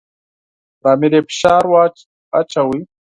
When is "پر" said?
0.79-0.89